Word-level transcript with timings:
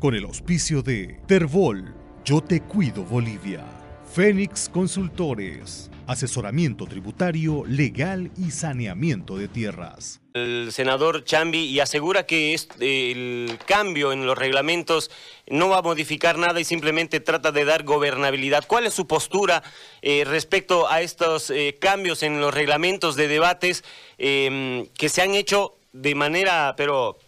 con 0.00 0.14
el 0.14 0.24
auspicio 0.24 0.82
de 0.82 1.20
Terbol, 1.26 1.94
Yo 2.24 2.40
Te 2.40 2.62
Cuido 2.62 3.04
Bolivia, 3.04 3.62
Fénix 4.10 4.70
Consultores, 4.70 5.90
asesoramiento 6.06 6.86
tributario, 6.86 7.64
legal 7.66 8.30
y 8.38 8.50
saneamiento 8.50 9.36
de 9.36 9.46
tierras. 9.46 10.22
El 10.32 10.72
senador 10.72 11.24
Chambi 11.24 11.66
y 11.66 11.80
asegura 11.80 12.24
que 12.24 12.56
el 12.80 13.58
cambio 13.66 14.12
en 14.12 14.24
los 14.24 14.38
reglamentos 14.38 15.10
no 15.48 15.68
va 15.68 15.78
a 15.78 15.82
modificar 15.82 16.38
nada 16.38 16.58
y 16.60 16.64
simplemente 16.64 17.20
trata 17.20 17.52
de 17.52 17.66
dar 17.66 17.84
gobernabilidad. 17.84 18.64
¿Cuál 18.66 18.86
es 18.86 18.94
su 18.94 19.06
postura 19.06 19.62
eh, 20.00 20.24
respecto 20.24 20.88
a 20.88 21.02
estos 21.02 21.50
eh, 21.50 21.76
cambios 21.78 22.22
en 22.22 22.40
los 22.40 22.54
reglamentos 22.54 23.16
de 23.16 23.28
debates 23.28 23.84
em, 24.16 24.86
que 24.96 25.10
se 25.10 25.20
han 25.20 25.34
hecho 25.34 25.76
de 25.92 26.14
manera, 26.14 26.74
pero 26.76 27.18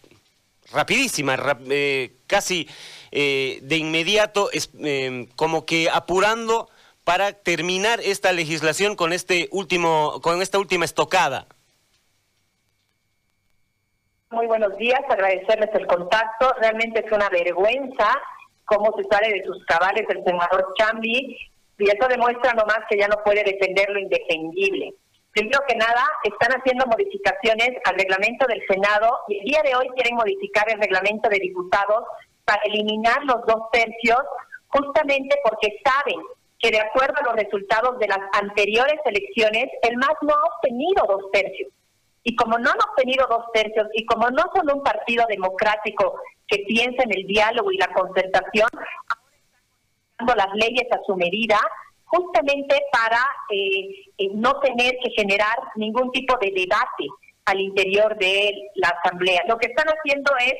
rapidísima, 0.71 1.37
eh, 1.69 2.15
casi 2.33 2.67
eh, 3.11 3.59
de 3.61 3.77
inmediato, 3.77 4.49
es, 4.51 4.71
em, 4.79 5.27
como 5.35 5.67
que 5.67 5.87
apurando 5.91 6.67
para 7.03 7.33
terminar 7.33 7.99
esta 8.01 8.31
legislación 8.31 8.95
con 8.95 9.13
este 9.13 9.49
último, 9.51 10.19
con 10.23 10.41
esta 10.41 10.57
última 10.57 10.83
estocada. 10.83 11.45
Muy 14.31 14.47
buenos 14.47 14.75
días, 14.77 15.01
agradecerles 15.07 15.69
el 15.75 15.85
contacto. 15.85 16.55
Realmente 16.59 17.05
es 17.05 17.11
una 17.11 17.29
vergüenza 17.29 18.09
cómo 18.65 18.91
se 18.97 19.03
sale 19.03 19.31
de 19.31 19.43
sus 19.43 19.63
cabales 19.65 20.05
el 20.09 20.23
senador 20.23 20.73
Chambi 20.75 21.37
y 21.77 21.83
eso 21.83 22.07
demuestra 22.07 22.53
nomás 22.53 22.79
que 22.89 22.97
ya 22.97 23.07
no 23.07 23.17
puede 23.23 23.43
defender 23.43 23.89
lo 23.91 23.99
indefendible. 23.99 24.95
Primero 25.33 25.61
que 25.67 25.75
nada, 25.75 26.05
están 26.23 26.51
haciendo 26.51 26.85
modificaciones 26.85 27.71
al 27.85 27.95
reglamento 27.95 28.45
del 28.45 28.61
Senado 28.67 29.09
y 29.27 29.39
el 29.39 29.45
día 29.45 29.61
de 29.63 29.75
hoy 29.75 29.89
quieren 29.95 30.15
modificar 30.15 30.69
el 30.69 30.79
reglamento 30.79 31.27
de 31.27 31.39
diputados 31.39 32.05
para 32.45 32.61
eliminar 32.65 33.23
los 33.23 33.43
dos 33.47 33.71
tercios, 33.71 34.19
justamente 34.67 35.35
porque 35.43 35.79
saben 35.83 36.21
que 36.59 36.69
de 36.69 36.79
acuerdo 36.79 37.15
a 37.17 37.23
los 37.23 37.35
resultados 37.35 37.97
de 37.97 38.07
las 38.07 38.19
anteriores 38.33 38.99
elecciones, 39.05 39.69
el 39.81 39.97
MAS 39.97 40.15
no 40.21 40.33
ha 40.33 40.55
obtenido 40.55 41.03
dos 41.07 41.31
tercios. 41.31 41.71
Y 42.23 42.35
como 42.35 42.59
no 42.59 42.69
han 42.69 42.89
obtenido 42.89 43.25
dos 43.27 43.45
tercios 43.53 43.87
y 43.93 44.05
como 44.05 44.29
no 44.29 44.43
son 44.55 44.71
un 44.71 44.83
partido 44.83 45.25
democrático 45.27 46.15
que 46.47 46.59
piensa 46.67 47.03
en 47.03 47.11
el 47.11 47.25
diálogo 47.25 47.71
y 47.71 47.77
la 47.77 47.87
concertación, 47.87 48.69
las 50.19 50.53
leyes 50.53 50.87
a 50.91 51.01
su 51.05 51.15
medida 51.15 51.59
justamente 52.13 52.79
para 52.91 53.25
eh, 53.49 53.89
eh, 54.19 54.29
no 54.35 54.59
tener 54.59 54.93
que 55.03 55.09
generar 55.15 55.57
ningún 55.75 56.11
tipo 56.11 56.37
de 56.37 56.51
debate 56.51 57.07
al 57.45 57.59
interior 57.59 58.15
de 58.17 58.53
la 58.75 58.89
Asamblea. 58.89 59.41
Lo 59.47 59.57
que 59.57 59.67
están 59.67 59.87
haciendo 59.87 60.31
es 60.37 60.53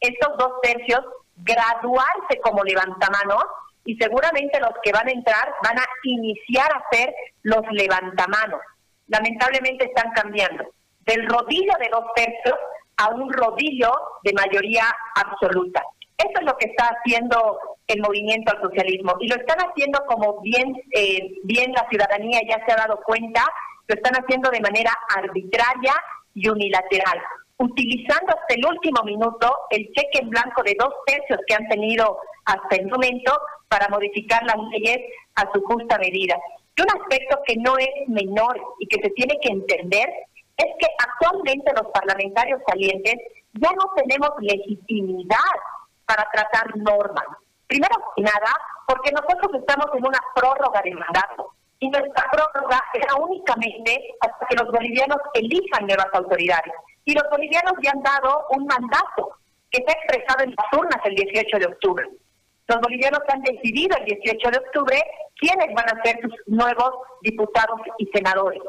estos 0.00 0.38
dos 0.38 0.52
tercios 0.62 1.00
graduarse 1.36 2.38
como 2.42 2.62
levantamanos 2.62 3.42
y 3.84 3.96
seguramente 3.96 4.60
los 4.60 4.70
que 4.84 4.92
van 4.92 5.08
a 5.08 5.12
entrar 5.12 5.52
van 5.64 5.78
a 5.78 5.86
iniciar 6.04 6.70
a 6.72 6.82
hacer 6.86 7.12
los 7.42 7.62
levantamanos. 7.72 8.60
Lamentablemente 9.08 9.86
están 9.86 10.12
cambiando 10.12 10.64
del 11.00 11.26
rodillo 11.26 11.72
de 11.80 11.88
dos 11.90 12.04
tercios 12.14 12.56
a 12.98 13.08
un 13.08 13.32
rodillo 13.32 13.92
de 14.22 14.32
mayoría 14.34 14.84
absoluta. 15.16 15.82
Eso 16.20 16.40
es 16.40 16.46
lo 16.46 16.56
que 16.58 16.68
está 16.68 16.84
haciendo 16.88 17.58
el 17.86 18.00
movimiento 18.02 18.52
al 18.52 18.60
socialismo 18.60 19.16
y 19.20 19.28
lo 19.28 19.36
están 19.36 19.58
haciendo 19.58 20.04
como 20.06 20.40
bien, 20.42 20.74
eh, 20.92 21.32
bien 21.44 21.72
la 21.72 21.88
ciudadanía 21.88 22.40
ya 22.46 22.64
se 22.66 22.72
ha 22.72 22.76
dado 22.76 23.00
cuenta, 23.04 23.42
lo 23.88 23.94
están 23.94 24.14
haciendo 24.14 24.50
de 24.50 24.60
manera 24.60 24.92
arbitraria 25.16 25.94
y 26.34 26.48
unilateral, 26.48 27.18
utilizando 27.56 28.28
hasta 28.28 28.54
el 28.54 28.66
último 28.66 29.02
minuto 29.04 29.50
el 29.70 29.86
cheque 29.92 30.20
en 30.20 30.28
blanco 30.28 30.62
de 30.62 30.76
dos 30.78 30.92
tercios 31.06 31.40
que 31.46 31.54
han 31.54 31.66
tenido 31.68 32.18
hasta 32.44 32.76
el 32.76 32.88
momento 32.88 33.32
para 33.68 33.88
modificar 33.88 34.42
las 34.44 34.58
leyes 34.70 34.98
a 35.36 35.50
su 35.54 35.62
justa 35.62 35.98
medida. 35.98 36.36
Y 36.76 36.82
un 36.82 37.00
aspecto 37.00 37.38
que 37.46 37.56
no 37.56 37.78
es 37.78 37.88
menor 38.08 38.60
y 38.78 38.86
que 38.86 39.00
se 39.02 39.10
tiene 39.10 39.38
que 39.40 39.52
entender 39.52 40.08
es 40.56 40.66
que 40.78 40.86
actualmente 40.98 41.72
los 41.72 41.90
parlamentarios 41.92 42.60
salientes 42.68 43.14
ya 43.54 43.70
no 43.72 43.90
tenemos 43.96 44.30
legitimidad 44.40 45.56
para 46.10 46.28
tratar 46.32 46.76
normas. 46.76 47.24
Primero 47.68 47.94
que 48.16 48.22
nada, 48.22 48.50
porque 48.84 49.12
nosotros 49.12 49.62
estamos 49.62 49.86
en 49.94 50.04
una 50.04 50.18
prórroga 50.34 50.82
de 50.82 50.90
mandato 50.90 51.54
y 51.78 51.88
nuestra 51.88 52.28
prórroga 52.32 52.82
era 52.94 53.14
únicamente 53.14 54.16
hasta 54.20 54.44
que 54.46 54.56
los 54.56 54.72
bolivianos 54.72 55.18
elijan 55.34 55.86
nuevas 55.86 56.08
autoridades. 56.12 56.74
Y 57.04 57.14
los 57.14 57.22
bolivianos 57.30 57.74
ya 57.80 57.92
han 57.92 58.02
dado 58.02 58.44
un 58.50 58.66
mandato 58.66 59.38
que 59.70 59.84
se 59.84 59.88
ha 59.88 60.00
expresado 60.00 60.42
en 60.42 60.50
las 60.50 60.80
urnas 60.80 61.00
el 61.04 61.14
18 61.14 61.58
de 61.58 61.66
octubre. 61.66 62.08
Los 62.66 62.80
bolivianos 62.80 63.20
han 63.28 63.42
decidido 63.42 63.96
el 63.98 64.04
18 64.06 64.50
de 64.50 64.58
octubre 64.58 65.02
quiénes 65.36 65.72
van 65.74 65.86
a 65.96 66.02
ser 66.02 66.20
sus 66.22 66.34
nuevos 66.46 66.90
diputados 67.22 67.80
y 67.98 68.06
senadores. 68.06 68.62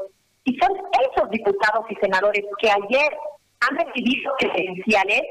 Y 0.43 0.55
son 0.59 0.71
esos 1.09 1.29
diputados 1.31 1.85
y 1.89 1.95
senadores 1.95 2.45
que 2.59 2.69
ayer 2.69 3.17
han 3.61 3.77
recibido 3.77 4.31
credenciales 4.37 5.23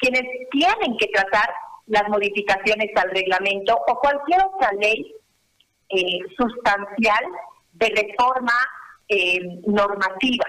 quienes 0.00 0.22
tienen 0.50 0.96
que 0.98 1.06
tratar 1.08 1.50
las 1.86 2.08
modificaciones 2.08 2.90
al 2.96 3.10
reglamento 3.10 3.78
o 3.86 3.98
cualquier 3.98 4.40
otra 4.44 4.70
ley 4.72 5.14
eh, 5.88 6.18
sustancial 6.36 7.24
de 7.72 7.88
reforma 7.88 8.52
eh, 9.08 9.40
normativa. 9.66 10.44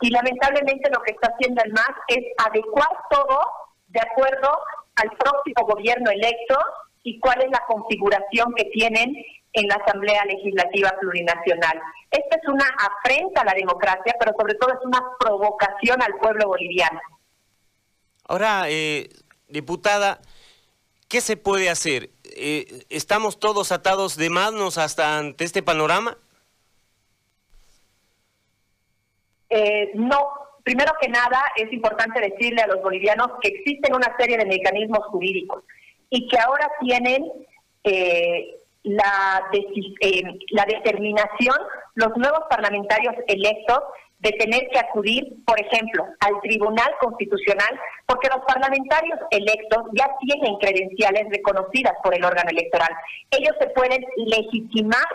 Y 0.00 0.10
lamentablemente 0.10 0.90
lo 0.90 1.02
que 1.02 1.12
está 1.12 1.32
haciendo 1.34 1.62
el 1.64 1.72
MAS 1.72 1.94
es 2.08 2.24
adecuar 2.38 2.88
todo 3.10 3.40
de 3.88 4.00
acuerdo 4.00 4.58
al 4.96 5.10
próximo 5.16 5.66
gobierno 5.66 6.10
electo 6.10 6.58
y 7.02 7.18
cuál 7.20 7.42
es 7.42 7.50
la 7.50 7.64
configuración 7.66 8.54
que 8.54 8.64
tienen 8.66 9.14
en 9.52 9.68
la 9.68 9.76
Asamblea 9.76 10.24
Legislativa 10.24 10.94
Plurinacional. 11.00 11.80
Esta 12.10 12.36
es 12.36 12.48
una 12.48 12.66
afrenta 12.78 13.42
a 13.42 13.44
la 13.44 13.54
democracia, 13.54 14.14
pero 14.18 14.32
sobre 14.38 14.54
todo 14.54 14.72
es 14.72 14.84
una 14.84 15.02
provocación 15.18 16.00
al 16.02 16.14
pueblo 16.20 16.48
boliviano. 16.48 17.00
Ahora, 18.28 18.64
eh, 18.68 19.08
diputada, 19.48 20.20
¿qué 21.08 21.22
se 21.22 21.38
puede 21.38 21.70
hacer? 21.70 22.10
Eh, 22.36 22.84
¿Estamos 22.90 23.40
todos 23.40 23.72
atados 23.72 24.18
de 24.18 24.28
manos 24.28 24.76
hasta 24.76 25.18
ante 25.18 25.44
este 25.44 25.62
panorama? 25.62 26.18
Eh, 29.48 29.92
no. 29.94 30.28
Primero 30.62 30.92
que 31.00 31.08
nada, 31.08 31.42
es 31.56 31.72
importante 31.72 32.20
decirle 32.20 32.60
a 32.60 32.66
los 32.66 32.82
bolivianos 32.82 33.28
que 33.40 33.48
existen 33.48 33.94
una 33.94 34.14
serie 34.18 34.36
de 34.36 34.44
mecanismos 34.44 35.06
jurídicos 35.06 35.64
y 36.10 36.28
que 36.28 36.38
ahora 36.38 36.70
tienen 36.80 37.24
la, 38.82 39.50
la 40.50 40.64
determinación 40.66 41.56
los 41.94 42.14
nuevos 42.18 42.40
parlamentarios 42.50 43.14
electos 43.26 43.78
de 44.20 44.32
tener 44.32 44.68
que 44.72 44.78
acudir, 44.78 45.44
por 45.44 45.60
ejemplo, 45.60 46.04
al 46.20 46.40
Tribunal 46.42 46.90
Constitucional, 47.00 47.80
porque 48.06 48.28
los 48.28 48.44
parlamentarios 48.46 49.18
electos 49.30 49.84
ya 49.94 50.10
tienen 50.20 50.56
credenciales 50.56 51.26
reconocidas 51.30 51.94
por 52.02 52.14
el 52.14 52.24
órgano 52.24 52.50
electoral. 52.50 52.90
Ellos 53.30 53.54
se 53.60 53.68
pueden 53.68 54.04
legitimar 54.16 55.06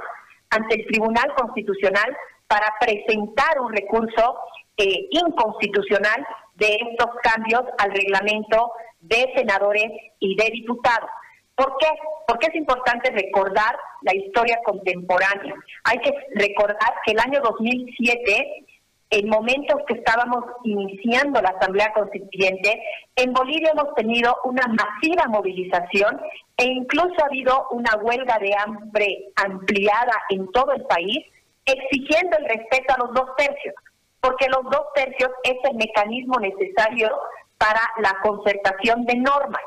ante 0.52 0.76
el 0.76 0.88
Tribunal 0.88 1.34
Constitucional 1.36 2.16
para 2.48 2.68
presentar 2.80 3.60
un 3.60 3.74
recurso 3.74 4.38
eh, 4.78 5.08
inconstitucional 5.12 6.26
de 6.56 6.78
estos 6.90 7.10
cambios 7.24 7.64
al 7.80 7.92
reglamento 7.92 8.72
de 9.02 9.32
senadores 9.36 9.92
y 10.20 10.36
de 10.36 10.50
diputados. 10.52 11.10
¿Por 11.56 11.78
qué? 11.78 11.88
Porque 12.28 12.48
es 12.48 12.56
importante 12.56 13.12
recordar 13.12 13.76
la 14.02 14.16
historia 14.16 14.58
contemporánea. 14.64 15.54
Hay 15.84 16.00
que 16.00 16.12
recordar 16.36 16.94
que 17.06 17.12
el 17.12 17.20
año 17.20 17.42
2007 17.44 18.66
en 19.14 19.30
momentos 19.30 19.80
que 19.88 19.94
estábamos 19.94 20.44
iniciando 20.64 21.40
la 21.40 21.50
Asamblea 21.50 21.94
Constituyente, 21.94 22.82
en 23.16 23.32
Bolivia 23.32 23.70
hemos 23.72 23.94
tenido 23.94 24.36
una 24.44 24.66
masiva 24.66 25.28
movilización 25.28 26.20
e 26.58 26.66
incluso 26.66 27.14
ha 27.22 27.28
habido 27.28 27.68
una 27.70 27.96
huelga 28.02 28.40
de 28.40 28.56
hambre 28.58 29.32
ampliada 29.36 30.14
en 30.30 30.52
todo 30.52 30.72
el 30.72 30.82
país, 30.86 31.20
exigiendo 31.64 32.38
el 32.40 32.46
respeto 32.46 32.96
a 32.96 33.06
los 33.06 33.14
dos 33.14 33.36
tercios, 33.38 33.76
porque 34.20 34.48
los 34.50 34.64
dos 34.64 34.82
tercios 34.96 35.30
es 35.44 35.58
el 35.70 35.76
mecanismo 35.78 36.40
necesario 36.40 37.12
para 37.60 37.82
la 38.00 38.18
concertación 38.24 39.06
de 39.06 39.16
normas. 39.18 39.62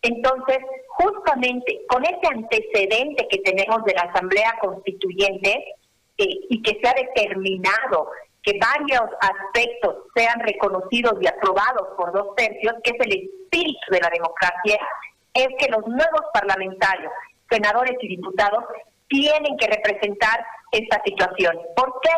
Entonces, 0.00 0.58
justamente 0.88 1.82
con 1.88 2.02
ese 2.02 2.28
antecedente 2.32 3.28
que 3.28 3.38
tenemos 3.38 3.84
de 3.84 3.92
la 3.92 4.02
Asamblea 4.10 4.54
Constituyente 4.58 5.74
eh, 6.16 6.24
y 6.48 6.62
que 6.62 6.80
se 6.80 6.88
ha 6.88 6.94
determinado 6.94 8.08
que 8.46 8.58
varios 8.60 9.10
aspectos 9.20 10.04
sean 10.14 10.38
reconocidos 10.38 11.14
y 11.20 11.26
aprobados 11.26 11.88
por 11.96 12.12
dos 12.12 12.34
tercios, 12.36 12.74
que 12.84 12.92
es 12.92 13.00
el 13.00 13.12
espíritu 13.12 13.90
de 13.90 14.00
la 14.00 14.08
democracia, 14.08 14.78
es 15.34 15.48
que 15.58 15.68
los 15.68 15.84
nuevos 15.84 16.22
parlamentarios, 16.32 17.12
senadores 17.50 17.96
y 18.00 18.06
diputados, 18.06 18.62
tienen 19.08 19.56
que 19.56 19.66
representar 19.66 20.46
esta 20.70 21.02
situación. 21.04 21.58
¿Por 21.74 22.00
qué? 22.00 22.10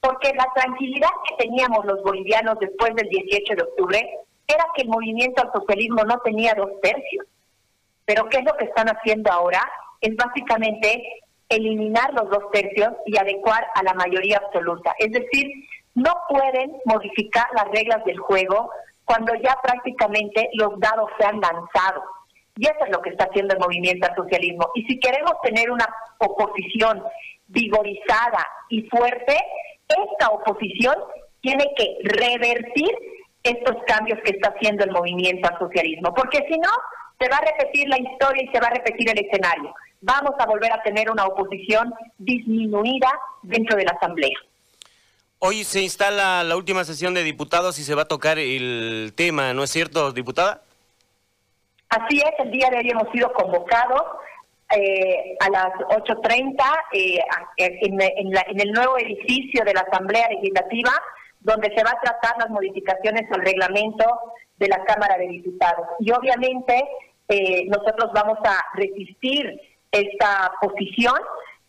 Porque 0.00 0.32
la 0.34 0.48
tranquilidad 0.52 1.10
que 1.28 1.44
teníamos 1.44 1.84
los 1.86 2.02
bolivianos 2.02 2.58
después 2.58 2.92
del 2.96 3.08
18 3.08 3.54
de 3.54 3.62
octubre 3.62 4.18
era 4.48 4.64
que 4.74 4.82
el 4.82 4.88
movimiento 4.88 5.42
al 5.42 5.52
socialismo 5.52 6.02
no 6.02 6.18
tenía 6.20 6.54
dos 6.54 6.70
tercios. 6.82 7.26
Pero 8.04 8.28
¿qué 8.28 8.38
es 8.38 8.44
lo 8.44 8.56
que 8.56 8.64
están 8.64 8.88
haciendo 8.88 9.30
ahora? 9.30 9.62
Es 10.00 10.16
básicamente 10.16 11.22
eliminar 11.54 12.12
los 12.14 12.30
dos 12.30 12.50
tercios 12.52 12.92
y 13.06 13.16
adecuar 13.16 13.66
a 13.74 13.82
la 13.82 13.94
mayoría 13.94 14.38
absoluta. 14.38 14.94
Es 14.98 15.12
decir, 15.12 15.46
no 15.94 16.12
pueden 16.28 16.72
modificar 16.84 17.46
las 17.54 17.66
reglas 17.70 18.04
del 18.04 18.18
juego 18.18 18.70
cuando 19.04 19.34
ya 19.34 19.58
prácticamente 19.62 20.48
los 20.54 20.78
dados 20.80 21.10
se 21.18 21.26
han 21.26 21.40
lanzado. 21.40 22.02
Y 22.56 22.66
eso 22.66 22.84
es 22.84 22.90
lo 22.90 23.00
que 23.02 23.10
está 23.10 23.24
haciendo 23.24 23.54
el 23.54 23.60
movimiento 23.60 24.06
al 24.06 24.16
socialismo. 24.16 24.68
Y 24.74 24.84
si 24.84 24.98
queremos 24.98 25.34
tener 25.42 25.70
una 25.70 25.86
oposición 26.18 27.02
vigorizada 27.48 28.46
y 28.68 28.82
fuerte, 28.88 29.36
esta 29.88 30.28
oposición 30.30 30.94
tiene 31.40 31.64
que 31.76 31.98
revertir 32.04 32.90
estos 33.42 33.76
cambios 33.86 34.18
que 34.24 34.30
está 34.30 34.50
haciendo 34.50 34.84
el 34.84 34.92
movimiento 34.92 35.48
al 35.48 35.58
socialismo, 35.58 36.14
porque 36.14 36.38
si 36.48 36.58
no, 36.58 36.70
se 37.18 37.28
va 37.28 37.36
a 37.36 37.44
repetir 37.44 37.88
la 37.88 37.98
historia 37.98 38.42
y 38.42 38.48
se 38.48 38.60
va 38.60 38.68
a 38.68 38.74
repetir 38.74 39.10
el 39.10 39.26
escenario. 39.26 39.74
Vamos 40.02 40.34
a 40.38 40.46
volver 40.46 40.72
a 40.72 40.82
tener 40.82 41.10
una 41.10 41.24
oposición 41.26 41.94
disminuida 42.18 43.08
dentro 43.42 43.76
de 43.76 43.84
la 43.84 43.92
Asamblea. 43.92 44.36
Hoy 45.38 45.64
se 45.64 45.80
instala 45.80 46.44
la 46.44 46.56
última 46.56 46.84
sesión 46.84 47.14
de 47.14 47.22
diputados 47.22 47.78
y 47.78 47.84
se 47.84 47.94
va 47.94 48.02
a 48.02 48.08
tocar 48.08 48.38
el 48.38 49.12
tema, 49.16 49.54
¿no 49.54 49.62
es 49.62 49.70
cierto, 49.70 50.12
diputada? 50.12 50.62
Así 51.88 52.18
es, 52.18 52.32
el 52.38 52.50
día 52.50 52.68
de 52.70 52.78
hoy 52.78 52.90
hemos 52.90 53.10
sido 53.12 53.32
convocados 53.32 54.02
eh, 54.76 55.36
a 55.40 55.50
las 55.50 55.72
8.30 55.74 56.62
eh, 56.92 57.20
en, 57.58 58.00
en 58.00 58.60
el 58.60 58.72
nuevo 58.72 58.98
edificio 58.98 59.64
de 59.64 59.74
la 59.74 59.80
Asamblea 59.80 60.28
Legislativa, 60.30 60.92
donde 61.40 61.72
se 61.76 61.84
va 61.84 61.90
a 61.90 62.00
tratar 62.00 62.38
las 62.38 62.50
modificaciones 62.50 63.30
al 63.30 63.42
reglamento 63.42 64.04
de 64.58 64.68
la 64.68 64.82
Cámara 64.84 65.16
de 65.18 65.28
Diputados. 65.28 65.86
Y 66.00 66.10
obviamente 66.12 66.88
eh, 67.28 67.66
nosotros 67.66 68.10
vamos 68.12 68.38
a 68.44 68.58
resistir 68.74 69.60
esta 69.92 70.52
posición 70.60 71.14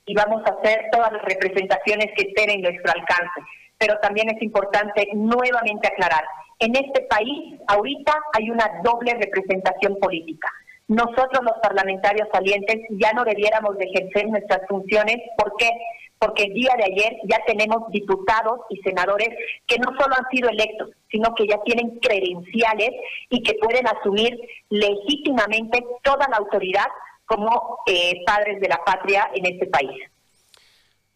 y 0.06 0.16
vamos 0.16 0.42
a 0.46 0.56
hacer 0.56 0.86
todas 0.92 1.12
las 1.14 1.22
representaciones 1.22 2.08
que 2.18 2.30
estén 2.30 2.50
en 2.50 2.62
nuestro 2.62 2.92
alcance. 2.92 3.42
Pero 3.78 4.00
también 4.00 4.30
es 4.30 4.42
importante 4.42 5.08
nuevamente 5.14 5.88
aclarar, 5.88 6.24
en 6.60 6.76
este 6.76 7.02
país 7.10 7.60
ahorita 7.68 8.14
hay 8.34 8.50
una 8.50 8.66
doble 8.84 9.14
representación 9.16 9.98
política. 10.00 10.50
Nosotros 10.88 11.44
los 11.44 11.58
parlamentarios 11.62 12.28
salientes 12.32 12.78
ya 12.92 13.12
no 13.14 13.26
debiéramos 13.26 13.78
de 13.78 13.86
ejercer 13.86 14.30
nuestras 14.30 14.62
funciones. 14.68 15.18
¿Por 15.38 15.56
qué? 15.58 15.70
Porque 16.20 16.44
el 16.44 16.54
día 16.54 16.74
de 16.78 16.86
ayer 16.86 17.18
ya 17.26 17.40
tenemos 17.46 17.90
diputados 17.92 18.62
y 18.70 18.78
senadores 18.78 19.30
que 19.68 19.78
no 19.80 19.92
solo 20.00 20.16
han 20.18 20.30
sido 20.32 20.50
electos, 20.50 20.92
sino 21.12 21.36
que 21.36 21.48
ya 21.48 21.62
tienen 21.64 22.00
credenciales 22.00 22.92
y 23.30 23.44
que 23.44 23.56
pueden 23.56 23.86
asumir 23.88 24.40
legítimamente 24.70 25.84
toda 26.02 26.28
la 26.30 26.38
autoridad 26.38 26.88
como 27.26 27.80
eh, 27.86 28.22
padres 28.26 28.60
de 28.60 28.68
la 28.68 28.84
patria 28.84 29.30
en 29.34 29.46
este 29.46 29.68
país. 29.68 29.92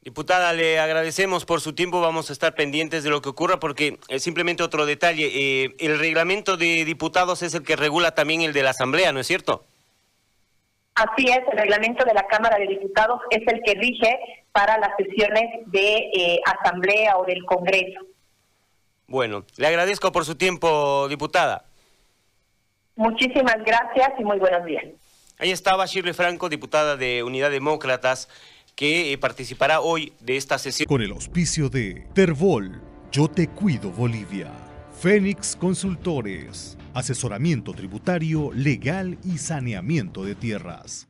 Diputada, 0.01 0.53
le 0.53 0.79
agradecemos 0.79 1.45
por 1.45 1.59
su 1.59 1.75
tiempo, 1.75 1.99
vamos 1.99 2.29
a 2.29 2.33
estar 2.33 2.55
pendientes 2.55 3.03
de 3.03 3.09
lo 3.09 3.21
que 3.21 3.29
ocurra 3.29 3.59
porque 3.59 3.99
eh, 4.07 4.19
simplemente 4.19 4.63
otro 4.63 4.85
detalle, 4.85 5.29
eh, 5.33 5.75
el 5.79 5.99
reglamento 5.99 6.55
de 6.55 6.85
diputados 6.85 7.41
es 7.43 7.53
el 7.53 7.63
que 7.63 7.75
regula 7.75 8.15
también 8.15 8.41
el 8.41 8.53
de 8.53 8.63
la 8.63 8.69
Asamblea, 8.69 9.11
¿no 9.11 9.19
es 9.19 9.27
cierto? 9.27 9.65
Así 10.95 11.27
es, 11.29 11.39
el 11.51 11.57
reglamento 11.57 12.05
de 12.05 12.13
la 12.13 12.25
Cámara 12.25 12.57
de 12.57 12.67
Diputados 12.67 13.21
es 13.29 13.41
el 13.47 13.61
que 13.63 13.75
rige 13.75 14.17
para 14.51 14.79
las 14.79 14.91
sesiones 14.97 15.43
de 15.67 16.39
Asamblea 16.45 17.17
o 17.17 17.25
del 17.25 17.43
Congreso. 17.45 17.99
Bueno, 19.07 19.45
le 19.57 19.67
agradezco 19.67 20.11
por 20.11 20.25
su 20.25 20.35
tiempo, 20.35 21.07
diputada. 21.07 21.65
Muchísimas 22.95 23.63
gracias 23.63 24.13
y 24.17 24.23
muy 24.23 24.39
buenos 24.39 24.65
días. 24.65 24.85
Ahí 25.39 25.51
estaba 25.51 25.85
Shirley 25.85 26.13
Franco, 26.13 26.49
diputada 26.49 26.97
de 26.97 27.21
Unidad 27.21 27.51
Demócratas, 27.51 28.27
que 28.75 29.13
eh, 29.13 29.17
participará 29.19 29.81
hoy 29.81 30.13
de 30.19 30.35
esta 30.35 30.57
sesión. 30.57 30.87
Con 30.87 31.01
el 31.01 31.11
auspicio 31.11 31.69
de 31.69 32.07
Terbol, 32.15 32.81
Yo 33.11 33.27
Te 33.27 33.47
Cuido 33.47 33.91
Bolivia, 33.91 34.51
Fénix 34.99 35.55
Consultores, 35.55 36.75
asesoramiento 36.95 37.73
tributario, 37.73 38.51
legal 38.51 39.19
y 39.23 39.37
saneamiento 39.37 40.25
de 40.25 40.33
tierras. 40.33 41.07